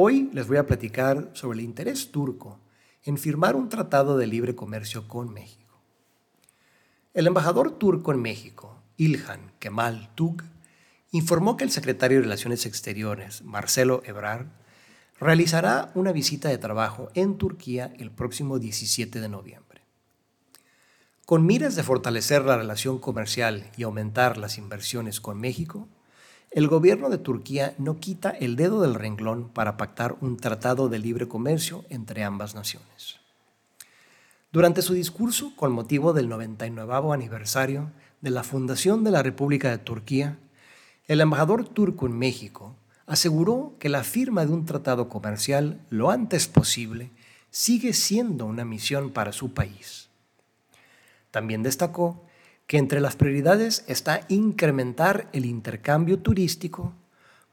[0.00, 2.60] Hoy les voy a platicar sobre el interés turco
[3.02, 5.82] en firmar un tratado de libre comercio con México.
[7.14, 10.44] El embajador turco en México, Ilhan Kemal Tug,
[11.10, 14.46] informó que el secretario de Relaciones Exteriores, Marcelo Ebrard,
[15.18, 19.82] realizará una visita de trabajo en Turquía el próximo 17 de noviembre.
[21.26, 25.88] Con miras de fortalecer la relación comercial y aumentar las inversiones con México,
[26.50, 30.98] el gobierno de Turquía no quita el dedo del renglón para pactar un tratado de
[30.98, 33.16] libre comercio entre ambas naciones.
[34.50, 37.90] Durante su discurso con motivo del 99 aniversario
[38.20, 40.38] de la fundación de la República de Turquía,
[41.06, 42.74] el embajador turco en México
[43.06, 47.10] aseguró que la firma de un tratado comercial lo antes posible
[47.50, 50.08] sigue siendo una misión para su país
[51.30, 52.24] también destacó
[52.68, 56.92] que entre las prioridades está incrementar el intercambio turístico,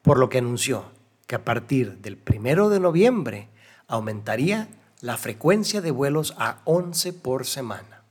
[0.00, 0.86] por lo que anunció
[1.26, 3.48] que a partir del 1 de noviembre
[3.86, 4.68] aumentaría
[5.02, 8.02] la frecuencia de vuelos a 11 por semana.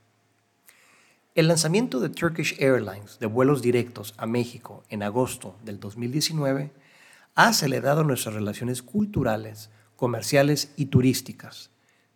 [1.34, 6.70] El lanzamiento de Turkish Airlines de vuelos directos a México en agosto del 2019
[7.34, 11.70] ha acelerado nuestras relaciones culturales, comerciales y turísticas,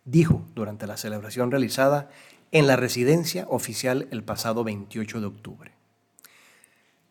[0.05, 2.09] dijo durante la celebración realizada
[2.51, 5.71] en la residencia oficial el pasado 28 de octubre.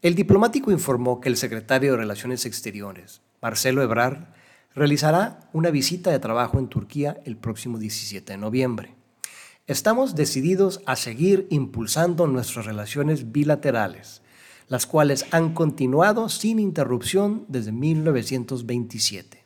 [0.02, 4.28] El diplomático informó que el secretario de Relaciones Exteriores, Marcelo Ebrard,
[4.74, 8.94] realizará una visita de trabajo en Turquía el próximo 17 de noviembre.
[9.66, 14.22] Estamos decididos a seguir impulsando nuestras relaciones bilaterales,
[14.68, 19.45] las cuales han continuado sin interrupción desde 1927.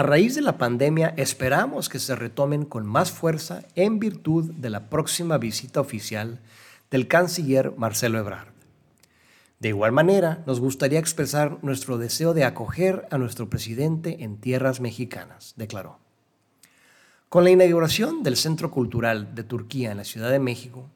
[0.00, 4.70] A raíz de la pandemia esperamos que se retomen con más fuerza en virtud de
[4.70, 6.40] la próxima visita oficial
[6.90, 8.48] del canciller Marcelo Ebrard.
[9.58, 14.80] De igual manera, nos gustaría expresar nuestro deseo de acoger a nuestro presidente en tierras
[14.80, 15.98] mexicanas, declaró.
[17.28, 20.88] Con la inauguración del Centro Cultural de Turquía en la Ciudad de México,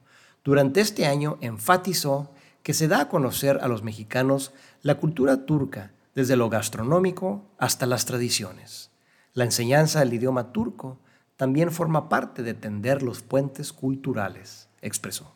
[0.43, 2.33] durante este año enfatizó
[2.63, 4.51] que se da a conocer a los mexicanos
[4.81, 8.94] la cultura turca desde lo gastronómico hasta las tradiciones.
[9.35, 10.97] La enseñanza del idioma turco
[11.35, 15.35] también forma parte de tender los puentes culturales, expresó.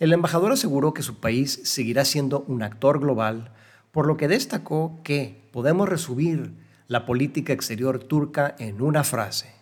[0.00, 3.52] El embajador aseguró que su país seguirá siendo un actor global,
[3.92, 6.52] por lo que destacó que podemos resumir
[6.88, 9.54] la política exterior turca en una frase,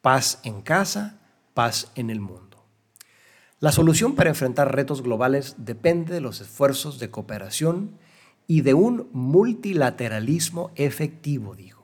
[0.00, 1.20] paz en casa,
[1.52, 2.64] paz en el mundo.
[3.58, 7.98] La solución para enfrentar retos globales depende de los esfuerzos de cooperación
[8.46, 11.79] y de un multilateralismo efectivo, dijo.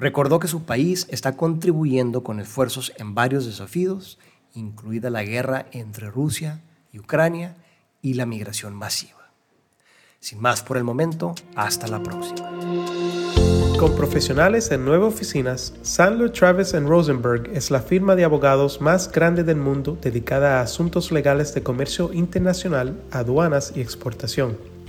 [0.00, 4.18] Recordó que su país está contribuyendo con esfuerzos en varios desafíos,
[4.54, 7.54] incluida la guerra entre Rusia y Ucrania
[8.00, 9.30] y la migración masiva.
[10.18, 12.48] Sin más por el momento, hasta la próxima.
[13.78, 19.44] Con profesionales en nueve oficinas, Sandler Travis Rosenberg es la firma de abogados más grande
[19.44, 24.56] del mundo dedicada a asuntos legales de comercio internacional, aduanas y exportación.